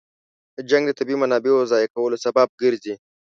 جنګ 0.69 0.83
د 0.87 0.91
طبیعي 0.99 1.17
منابعو 1.21 1.69
ضایع 1.71 1.89
کولو 1.95 2.17
سبب 2.25 2.47
ګرځي. 2.61 2.93